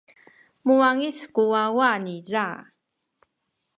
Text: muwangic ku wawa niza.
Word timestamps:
muwangic 0.65 1.17
ku 1.33 1.41
wawa 1.51 1.89
niza. 2.05 2.47